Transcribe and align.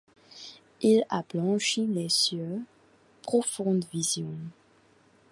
Il 0.81 1.05
a 1.11 1.21
blanchi 1.21 1.85
les-cieux, 1.85 2.63
profonde 3.21 3.85
vision 3.93 4.33